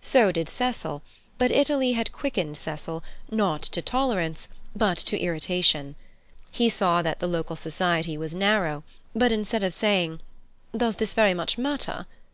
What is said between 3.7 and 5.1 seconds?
tolerance, but